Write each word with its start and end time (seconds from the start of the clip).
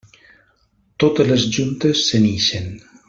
Totes 1.03 1.29
les 1.33 1.45
juntes 1.57 2.03
se 2.07 2.23
n'ixen. 2.25 2.75